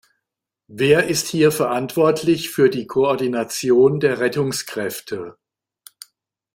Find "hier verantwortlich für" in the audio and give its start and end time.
1.27-2.71